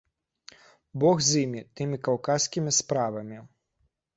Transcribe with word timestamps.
Бог 1.03 1.21
з 1.27 1.43
імі, 1.45 1.61
тымі 1.81 2.01
каўказскімі 2.09 2.71
справамі! 2.79 3.37